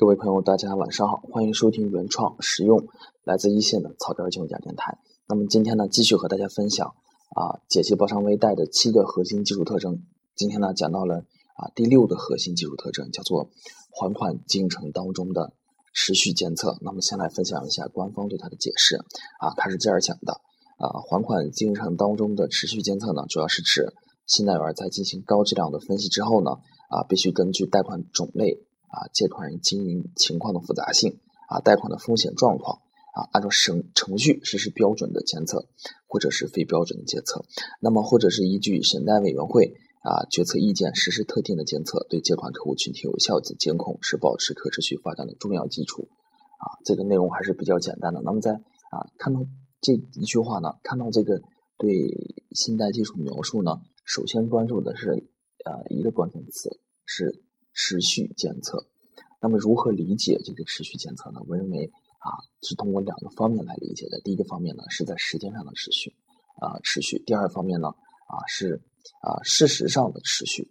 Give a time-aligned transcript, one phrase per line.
[0.00, 2.88] 各位朋友，大家晚上好，欢迎收听原创实用
[3.22, 4.96] 来自一线的草根金融家电台。
[5.28, 6.86] 那么今天呢，继续和大家分享
[7.36, 10.02] 啊，解析包商微贷的七个核心技术特征。
[10.34, 11.16] 今天呢，讲到了
[11.54, 13.50] 啊第六个核心技术特征，叫做
[13.90, 15.52] 还款进程当中的
[15.92, 16.78] 持续监测。
[16.80, 18.96] 那么先来分享一下官方对它的解释
[19.38, 20.32] 啊，它是这样讲的
[20.78, 23.92] 啊，还款进程当中的持续监测呢，主要是指
[24.24, 26.52] 信贷员在进行高质量的分析之后呢，
[26.88, 28.64] 啊，必须根据贷款种类。
[28.90, 32.82] 啊，借款人经营情况的复杂性啊，贷款的风险状况
[33.14, 35.68] 啊，按照程程序实施标准的监测，
[36.08, 37.44] 或者是非标准的监测。
[37.80, 46.08] 那么，或者是依据审贷委员会啊决策意见实施特定的监测，对借款客户群体有效的监控是保持可持续发展的重要基础。
[46.58, 48.20] 啊，这个内容还是比较简单的。
[48.24, 49.46] 那么，在啊看到
[49.80, 51.40] 这一句话呢，看到这个
[51.78, 51.88] 对
[52.52, 55.10] 信贷技术描述呢，首先关注的是
[55.64, 57.44] 呃一个关键词是。
[57.72, 58.88] 持续监测，
[59.40, 61.40] 那么如何理解这个持续监测呢？
[61.48, 62.28] 我认为啊，
[62.60, 64.20] 是通过两个方面来理解的。
[64.20, 66.14] 第一个方面呢，是在时间上的持续，
[66.60, 68.82] 啊持续；第二方面呢，啊是
[69.22, 70.70] 啊事实上的持续。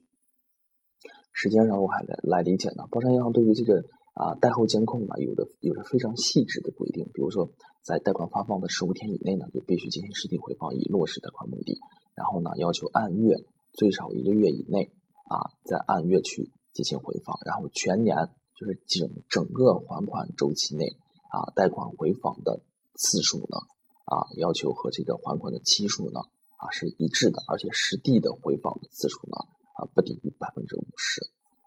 [1.33, 2.85] 时间上我还来来理解呢。
[2.91, 7.05] 包商银行对于这个啊贷后监控呢，有着有着非常细致的规定。
[7.05, 7.49] 比如说，
[7.81, 11.79] 在贷款发放的十五天以内呢，就必须进行实地回访，以落实贷款目的。
[12.13, 13.35] 然后呢，要求按月
[13.73, 14.91] 最少一个月以内
[15.27, 16.51] 啊，再按月去。
[16.71, 18.15] 进行回访，然后全年
[18.59, 20.97] 就是整整个还款周期内
[21.31, 22.59] 啊，贷款回访的
[22.95, 23.55] 次数呢
[24.03, 26.19] 啊，要求和这个还款的期数呢
[26.57, 29.37] 啊是一致的，而且实地的回访的次数呢
[29.77, 31.21] 啊不低于百分之五十。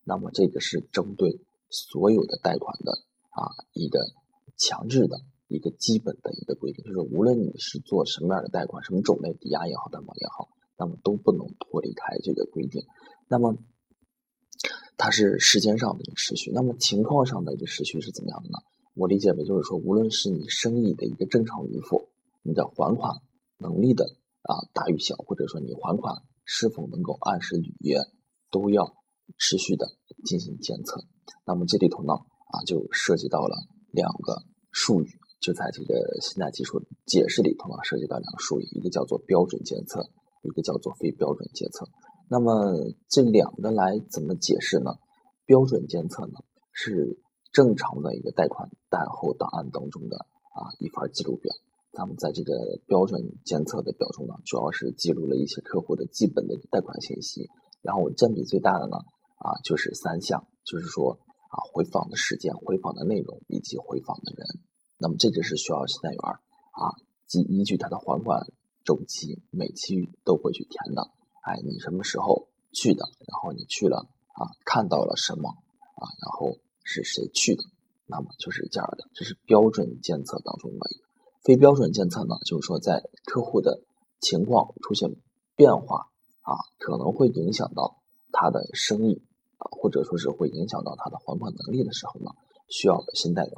[0.04, 1.40] 那么这个是针对
[1.70, 2.92] 所有的贷款的
[3.30, 3.98] 啊一个
[4.58, 5.16] 强制的
[5.48, 12.84] 一个基本的一个规定，就是无论你是做什么样的贷款，什么种类，抵押也好，担保也好，那么都不能脱离开这个规定。
[13.28, 13.56] 那么。
[14.96, 18.58] 它是时间上的一个持续，那么情况上的一个持续是怎么样的呢？
[18.94, 22.08] 我理解为就是说，无论是你生意的一个正常与否，
[22.42, 23.10] 你的还款
[23.58, 24.04] 能力的
[24.42, 27.98] 啊大与小，或者说你还款是否能够按时履约，
[28.50, 28.94] 都要
[29.38, 29.86] 持续的
[30.24, 31.02] 进行监测。
[31.46, 33.56] 那么这里头呢啊就涉及到了
[33.90, 35.08] 两个术语，
[35.40, 40.06] 就在这个信贷技术解释里头呢涉及到两个术语，一个叫做标准监测，
[40.42, 41.88] 一个叫做非标准监测。
[42.32, 44.94] 那么这两个来怎么解释呢？
[45.44, 46.38] 标准监测呢
[46.72, 47.20] 是
[47.52, 51.52] 正常的一个贷款贷后档案当中的啊一份记录表。
[51.92, 57.50] 咱们在这个标准监测的表中呢，主要是记录了一些客户的基本的贷款信息。
[57.82, 58.96] 然后占比最大的呢
[59.36, 61.18] 啊就是三项，就是说
[61.50, 64.46] 啊回访的时间、回访的内容以及回访的人。
[64.96, 66.96] 那么这个是需要信贷员啊
[67.34, 68.46] 依依据他的还款
[68.86, 71.10] 周期，每期都会去填的。
[71.42, 73.04] 哎，你什么时候去的？
[73.26, 76.06] 然后你去了啊，看到了什么啊？
[76.22, 77.64] 然后是谁去的？
[78.06, 81.04] 那么就是这样的，这是标准监测当中的一个。
[81.42, 83.82] 非标准监测呢，就是说在客户的
[84.20, 85.16] 情况出现
[85.56, 86.10] 变化
[86.42, 87.96] 啊，可能会影响到
[88.30, 89.20] 他的生意
[89.58, 92.30] 啊，或者说是会影响到他的还款能力的时候呢，
[92.68, 93.52] 需要信贷员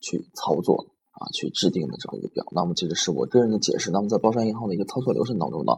[0.00, 2.44] 去操作啊，去制定的这么一个表。
[2.50, 3.92] 那么这个是我个人的解释。
[3.92, 5.72] 那么在包商银行的一个操作流程当中呢，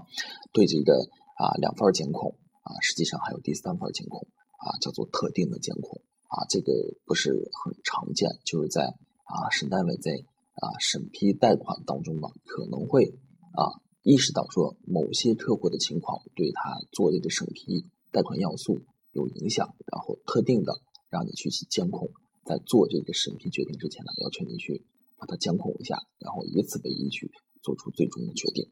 [0.54, 1.06] 对这个。
[1.40, 4.28] 啊，两份监控啊，实际上还有第三份监控
[4.60, 6.70] 啊，叫做特定的监控啊，这个
[7.06, 8.84] 不是很常见，就是在
[9.24, 10.12] 啊，审单位在
[10.60, 13.16] 啊审批贷款当中呢，可能会
[13.56, 20.74] 啊意识到说某些客户的情况对他做这个审批贷款要素有影响，然后特定的
[21.08, 22.10] 让你去去监控，
[22.44, 24.84] 在做这个审批决定之前呢，要求你去
[25.16, 27.30] 把它监控一下，然后以此为依据
[27.62, 28.68] 做出最终的决定。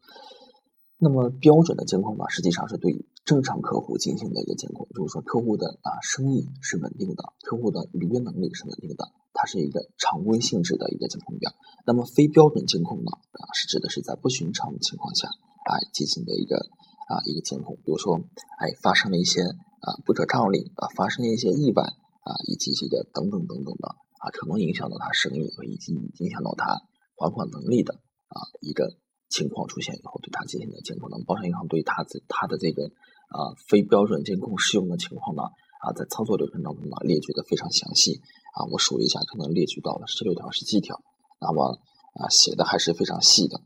[1.01, 11.53] 那么标准的监控呢，实际上是对正常客户进行的一个监控，就是说客户的啊生意是稳定的，客户的履约能力是稳定的，它是一个常规性质的一个监控表。
[11.87, 16.57] 那么非标准监控呢，啊是指的是在不寻常的情况下啊进行的一个
[17.07, 18.19] 啊一个监控，比如说
[18.59, 26.83] 哎发生了一些啊不可抗力啊发生了一些意外啊以及这个等等等等的啊可能影响到他生意以及影响到他
[27.15, 28.99] 还款能力的啊一个。
[29.29, 31.09] 情况出现以后，对它进行的监控。
[31.11, 32.87] 那么，包商银行对它的它的这个
[33.29, 35.43] 啊非标准监控适用的情况呢
[35.81, 38.21] 啊，在操作流程当中呢列举的非常详细
[38.55, 41.03] 啊，我数了一下，可能列举到了十六条、十七条。
[41.41, 41.79] 那么
[42.15, 43.61] 啊，写的还是非常细的。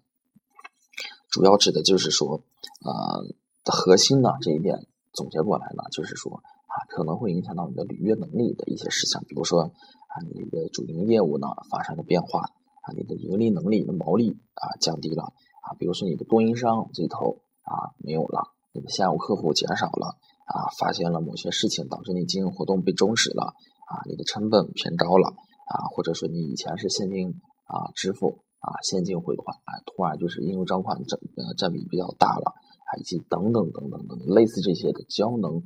[1.31, 2.43] 主要指的就是说
[2.83, 3.23] 啊，
[3.65, 12.41] 核心呢这一点总结过来呢，就是说啊，可能会影响到你的履约能力的一些事项，比如说啊，你的主营业务呢发生了变化
[12.83, 15.33] 啊，你的盈利能力、你的毛利啊降低了。
[15.63, 23.55] 啊，比如说你的供应商这头啊没有了，你的现有客户减少了啊，发现了某些事情导致你经营活动被终止了
[23.87, 25.29] 啊，你的成本偏高了
[25.71, 27.31] 啊，或者说你以前是现金
[27.65, 35.63] 啊支付啊，现金汇款啊，突然就是应用账款占呃占比比较大了啊，以及等等等等等类似这些的，只要能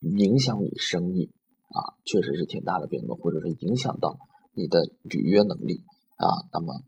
[0.00, 1.30] 影响你生意
[1.70, 4.18] 啊，确实是挺大的变动，或者是影响到
[4.54, 5.84] 你的履约能力
[6.16, 6.80] 啊，那么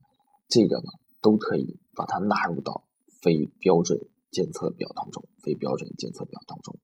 [0.49, 0.91] 这个呢
[1.21, 2.85] 都可以把它纳入到
[3.23, 3.99] 非标准
[4.31, 6.77] 监测表当中，非标准监测表当中。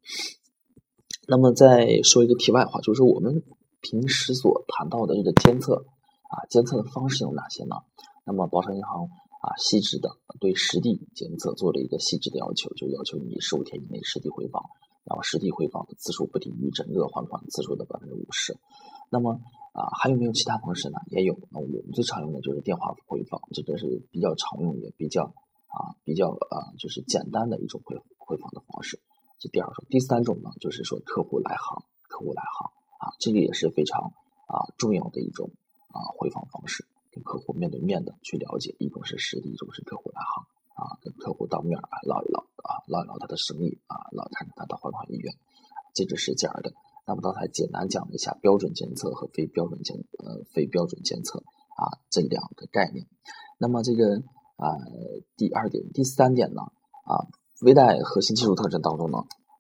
[1.29, 3.43] 那么再说一个题外话，就是我们
[3.81, 5.85] 平时所谈到的这个监测
[6.31, 7.77] 啊，监测的方式有哪些呢？
[8.25, 10.11] 那么包商银行啊，细致的
[10.41, 14.63] 对实地监测做了一个细致的要求，就要求你十五天以内实地回访，
[15.05, 18.57] 然后实地回访的次数不低于整个还款次数的百分之五十。
[19.11, 19.41] 那么
[19.73, 20.99] 啊，还有没有其他方式呢？
[21.09, 21.37] 也有。
[21.51, 25.25] 那我们最常用的就是电话回访，这个是比较常用也比较
[25.67, 29.01] 啊比较啊就是简单的一种回回访的方式。
[29.39, 34.13] 这第二种，第三种呢，就是说客户来航，客户来航啊，这个也是非常
[34.47, 35.51] 啊重要的一种
[35.89, 40.47] 啊回访方式，跟客户面对面的去了解，一种是实地，一种是客户来航
[40.87, 45.33] 啊，跟客户当面啊唠一唠啊，唠一唠他的生意啊，唠看看他的还款意愿，
[45.95, 46.73] 这个是这样的。
[47.11, 51.41] 那么刚才简单讲了一下标准监测和非标准监呃非标准监测
[51.75, 53.05] 啊这两个概念。
[53.59, 54.23] 那么这个
[54.55, 54.79] 啊
[55.37, 56.63] 第二点、第三点呢
[57.05, 57.27] 啊。
[57.63, 59.19] 微贷核心技术特征当中呢，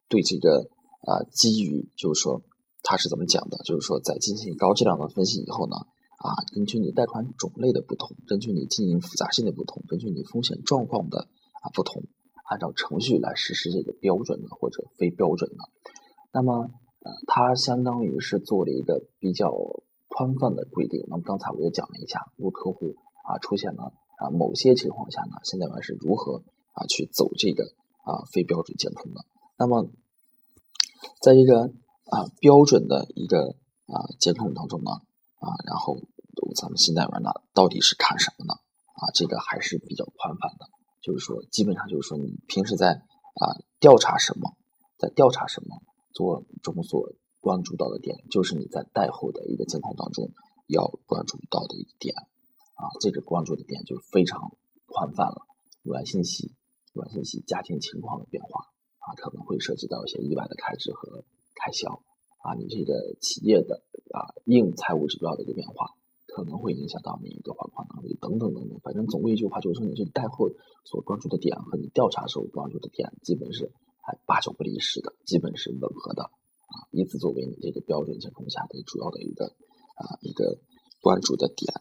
[0.08, 0.70] 对这个
[1.06, 2.40] 呃基于就是说
[2.82, 3.58] 它是怎么讲的？
[3.58, 5.76] 就是说在进行高质量的分析以后呢，
[6.16, 11.28] 啊，根据你贷款种类的不同，根据你经营复杂性的不同，根据你风险状况的
[11.60, 12.04] 啊不同，
[12.48, 15.58] 按照程序来实施这个标准的或者非标准的。
[16.32, 16.70] 那么
[17.02, 19.52] 呃，它相当于是做了一个比较
[20.08, 21.04] 宽泛的规定。
[21.08, 26.42] 那么刚才我也讲了一下，如果客户啊出现了啊某些情况下呢，现在我是如何
[26.72, 27.72] 啊去走这个。
[28.02, 29.20] 啊，非标准监控的。
[29.58, 29.90] 那么，
[31.20, 31.70] 在一个
[32.06, 33.56] 啊标准的一个
[33.86, 34.90] 啊监控当中呢，
[35.38, 36.00] 啊，然后
[36.56, 38.54] 咱们新贷员呢到底是看什么呢？
[38.94, 40.70] 啊，这个还是比较宽泛的，
[41.02, 42.94] 就是说，基本上就是说，你平时在
[43.34, 44.56] 啊调查什么，
[44.96, 45.76] 在调查什么
[46.12, 50.30] 做中所关注到的点，就是你在贷后的一个监控当中
[50.66, 52.14] 要关注到的一点。
[52.74, 55.46] 啊，这个关注的点就非常宽泛了，
[55.82, 56.54] 软信息。
[56.92, 58.66] 软信息家庭情况的变化
[58.98, 61.22] 啊，可能会涉及到一些意外的开支和
[61.54, 62.02] 开销
[62.42, 65.94] 啊，你这个企业的啊硬财务指标的一个变化，
[66.26, 68.80] 可能会影响到你一个还款能力等等等等。
[68.82, 70.50] 反正总归一句话，就是说你这贷后
[70.84, 73.70] 所关注的点和你调查时候关注的点，基本是
[74.26, 80.58] 八九不离十的，基本是吻合的啊，以此作为你这个标准监控下的主要的一个啊一个
[81.00, 81.72] 关注的点。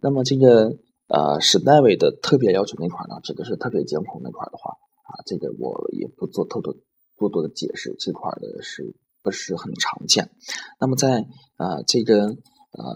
[0.00, 0.78] 那么这个。
[1.08, 4.72] 呃，省代委的特别要求那块呢，指的是特别监控那块的话，
[5.08, 6.76] 啊，这个我也不做太多
[7.16, 10.30] 过多的解释，这块的是不是很常见？
[10.78, 11.26] 那么在
[11.56, 12.94] 呃这个呃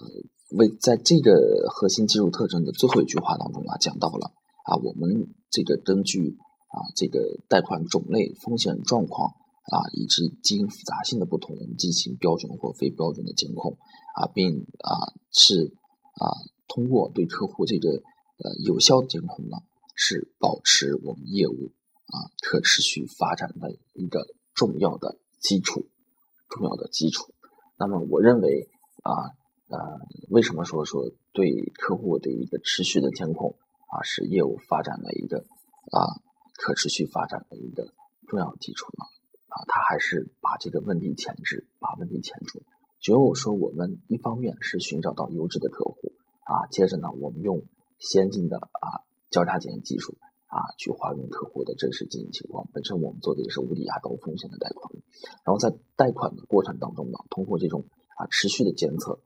[0.58, 4.30] 为在这个核心技术特征的最后一句话当中啊，讲到了
[4.66, 6.36] 啊，我们这个根据
[6.72, 9.30] 啊这个贷款种类、风险状况
[9.70, 13.78] 啊以及经营复杂性的不同，进行标准或非标准的监控
[14.16, 15.72] 啊，并啊是
[16.14, 16.50] 啊。
[16.68, 19.58] 通过对客户这个呃有效的监控呢，
[19.94, 21.70] 是保持我们业务
[22.06, 25.86] 啊可持续发展的一个重要的基础，
[26.48, 27.34] 重要的基础。
[27.76, 28.70] 那么我认为
[29.02, 29.12] 啊
[29.68, 33.54] 呃为什么说说对客户的一个持续的监控
[33.90, 35.44] 啊是业务发展的一个
[35.90, 36.22] 啊
[36.62, 37.92] 可持续发展的一个
[38.28, 39.04] 重要基础呢？
[39.48, 42.62] 啊，它还是把这个问题前置，把问题前置。
[43.00, 46.12] 只有说我们一方面是寻找到优质的客户。
[46.44, 47.62] 啊，接着呢，我们用
[47.98, 50.16] 先进的啊交叉检验技术
[50.46, 52.68] 啊，去还原客户的真实经营情况。
[52.72, 54.92] 本身我们做的也是无抵押高风险的贷款，
[55.44, 57.84] 然后在贷款的过程当中呢，通过这种
[58.16, 59.18] 啊持续的监测，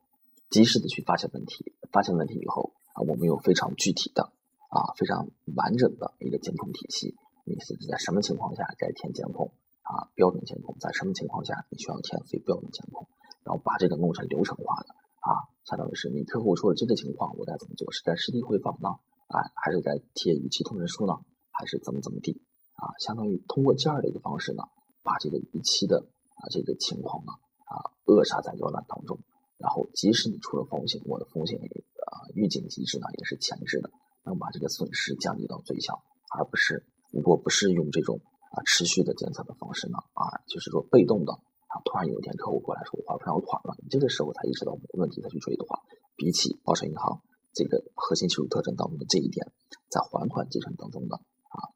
[0.50, 4.31] 及时的去发现问题，发现问题以后啊，我们有非常具体的
[4.69, 7.14] 啊非常完整的一个监控体系。
[7.47, 10.11] 你是在什么情况下该填监控啊？
[10.15, 13.07] 标准监控在什么情况下你需要填非标准监控？
[13.45, 14.95] 然后把这个弄成流程化的。
[15.21, 17.91] 啊，相当于是你客户出了这个情况，我该怎么做？
[17.93, 18.91] 是在实地回访呢？
[19.29, 21.15] 啊，还是在贴逾期通知书呢？
[21.50, 22.43] 还是怎么怎么地？
[22.75, 24.65] 啊，相当于通过这样的一个方式呢，
[25.03, 27.33] 把这个逾期的啊这个情况呢
[27.65, 29.19] 啊扼杀在摇篮当中，
[29.57, 33.91] 然后即使你出了风险，我的风险啊预警机制呢也是前置的，
[34.25, 36.85] 能把这个损失降低到最小，而不是
[37.17, 38.21] 如果不是用这种
[38.53, 41.33] 啊持续的监测的方式呢啊，就是说被动的。
[41.33, 45.81] 啊突然有一天客户过来说我还不上款了，你这个时候才意识到问题才去追的话，
[46.15, 47.21] 比起包商银行
[47.53, 49.51] 这个核心技术特征当中的这一点，
[49.89, 51.17] 在还款进程当中的
[51.49, 51.73] 啊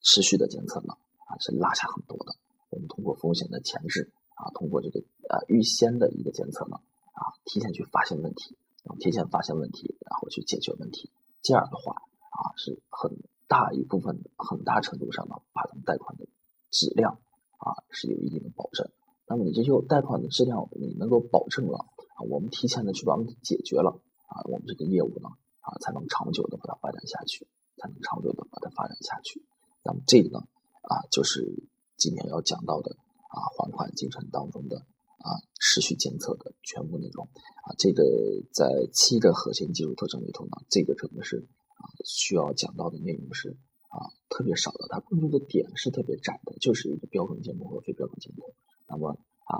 [0.00, 0.94] 持续的监测呢
[1.28, 2.34] 啊是落下很多的。
[2.70, 6.80] 我们通过风险的前置啊，通过这个呃预先的一个监测呢，
[7.12, 11.10] 啊，提前去发现问题，然后提前发现问题，然后去解决问题，
[11.42, 11.92] 这样的话
[12.30, 13.10] 啊，是很
[13.50, 16.28] 大一部分、很大程度上呢，把咱们贷款的
[16.70, 17.18] 质量
[17.58, 18.88] 啊是有一定的保证。
[19.26, 21.78] 那么你这就贷款的质量你能够保证了
[22.14, 23.90] 啊，我们提前的去把问题解决了
[24.30, 25.28] 啊，我们这个业务呢
[25.58, 29.44] 啊才能长久的把它发展下去，才能长久的把它发展下去。
[29.82, 30.38] 那么这个呢
[30.82, 31.44] 啊，就是
[31.96, 32.96] 今天要讲到的。
[33.30, 34.78] 啊，还款进程当中的
[35.22, 37.24] 啊持续监测的全部内容
[37.62, 38.02] 啊，这个
[38.52, 41.46] 在七个核心技术特征里头呢，这个真的是
[42.04, 43.56] 需要讲到的内容是
[43.88, 48.54] 啊特别少的，它关注的点是特别窄的，就是一个标准监控和非标准监控。
[48.88, 49.10] 那么
[49.44, 49.58] 啊，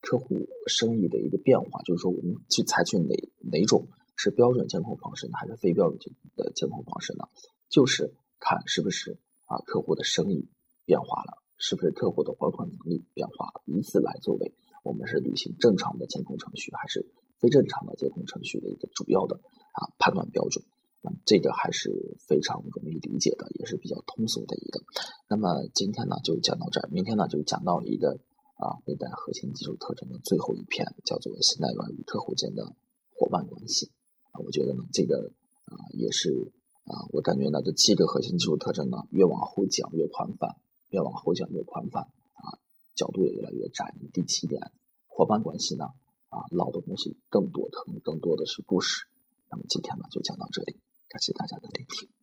[0.00, 3.14] 客户生意的一个变化，就是说我们去采取哪
[3.50, 5.98] 哪种是标准监控方式呢，还是非标准
[6.36, 7.28] 的监控方式呢？
[7.68, 10.48] 就是看是不是啊客户的生意
[10.84, 11.42] 变化了。
[11.60, 13.62] 是不是客户的还款能力变化了？
[13.66, 14.54] 以此来作为
[14.84, 17.04] 我们是履行正常的监控程序还是
[17.40, 19.40] 非正常的监控程序的一个主要的
[19.72, 20.64] 啊判断标准。
[21.00, 24.82] 那么这个还是非常容易理解的，也是比较通俗的一个。
[25.28, 28.18] 那么今天呢就讲到这儿，明天呢就讲到一个
[28.56, 32.74] 啊微贷核心技术特征的最后一篇，叫做新贷员与客户间的
[33.14, 33.90] 伙伴关系。
[34.32, 35.32] 啊，我觉得呢这个
[35.66, 36.52] 啊也是
[36.84, 40.56] 啊我感觉呢这七个核心技术特征呢越往后讲越宽泛。
[40.90, 42.56] 越往后讲越宽泛啊，
[42.96, 43.94] 角度也越来越窄。
[44.10, 44.72] 第七点，
[45.06, 45.84] 伙伴关系呢
[46.30, 49.04] 啊，唠的东西更多，可能更多的是故事。
[49.50, 52.17] 那么今天呢就讲到这里，感谢大家的聆听。